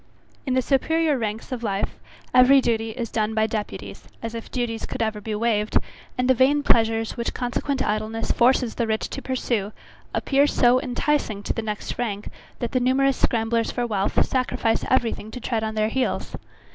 In 0.47 0.55
the 0.55 0.63
superiour 0.63 1.15
ranks 1.15 1.51
of 1.51 1.61
life, 1.61 1.99
every 2.33 2.59
duty 2.59 2.89
is 2.89 3.11
done 3.11 3.35
by 3.35 3.45
deputies, 3.45 4.07
as 4.23 4.33
if 4.33 4.49
duties 4.49 4.87
could 4.87 4.99
ever 5.03 5.21
be 5.21 5.35
waved, 5.35 5.77
and 6.17 6.27
the 6.27 6.33
vain 6.33 6.63
pleasures 6.63 7.15
which 7.17 7.35
consequent 7.35 7.83
idleness 7.85 8.31
forces 8.31 8.73
the 8.73 8.87
rich 8.87 9.11
to 9.11 9.21
pursue, 9.21 9.73
appear 10.15 10.47
so 10.47 10.81
enticing 10.81 11.43
to 11.43 11.53
the 11.53 11.61
next 11.61 11.99
rank, 11.99 12.29
that 12.57 12.71
the 12.71 12.79
numerous 12.79 13.17
scramblers 13.17 13.69
for 13.69 13.85
wealth 13.85 14.25
sacrifice 14.27 14.83
every 14.89 15.11
thing 15.11 15.29
to 15.29 15.39
tread 15.39 15.63
on 15.63 15.75
their 15.75 15.89
heels. 15.89 16.35